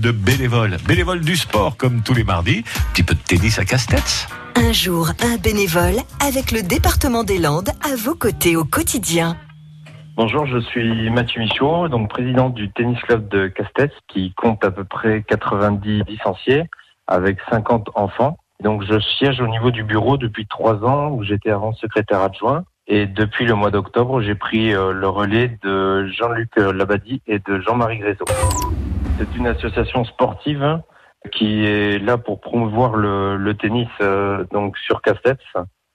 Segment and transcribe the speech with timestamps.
[0.00, 0.76] de bénévoles.
[0.86, 2.62] Bénévoles du sport, comme tous les mardis.
[2.92, 4.28] Petit peu de tennis à casse-tête.
[4.56, 9.36] Un jour, un bénévole avec le département des Landes à vos côtés au quotidien.
[10.16, 14.70] Bonjour, je suis Mathieu Michaud, donc président du tennis club de Castets, qui compte à
[14.70, 16.64] peu près 90 licenciés
[17.06, 18.36] avec 50 enfants.
[18.62, 22.64] Donc je siège au niveau du bureau depuis trois ans où j'étais avant secrétaire adjoint.
[22.86, 27.60] Et depuis le mois d'octobre, j'ai pris euh, le relais de Jean-Luc Labadie et de
[27.60, 28.24] Jean-Marie Grézo.
[29.20, 30.80] C'est une association sportive
[31.30, 35.36] qui est là pour promouvoir le, tennis euh, donc sur Castets.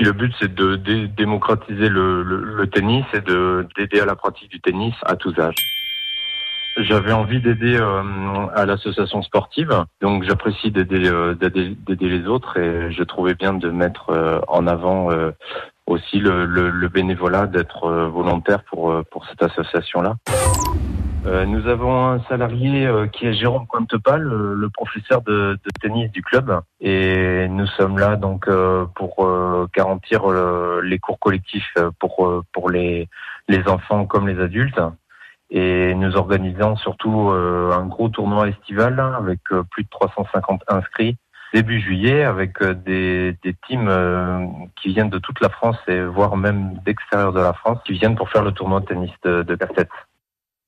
[0.00, 4.94] Le but, c'est de démocratiser le, tennis et de d'aider à la pratique du tennis
[5.04, 5.62] à tous âges.
[6.78, 8.02] J'avais envie d'aider euh,
[8.54, 13.68] à l'association sportive, donc j'apprécie d'aider euh, d'aider les autres et je trouvais bien de
[13.68, 15.10] mettre en avant
[15.86, 20.16] aussi le, bénévolat, d'être volontaire pour pour cette association-là.
[21.26, 26.10] Euh, nous avons un salarié euh, qui est Jérôme Cointepal, le, le professeur de, tennis
[26.12, 29.28] du club, et nous sommes là donc euh, pour
[29.74, 30.22] garantir
[30.82, 33.08] les cours collectifs pour pour les
[33.48, 34.80] les enfants comme les adultes.
[35.50, 39.40] Et nous organisons surtout un gros tournoi estival avec
[39.70, 41.16] plus de 350 inscrits.
[41.52, 46.74] Début juillet avec des, des teams qui viennent de toute la France et voire même
[46.84, 49.54] d'extérieur de la France qui viennent pour faire le tournoi de tennis de, de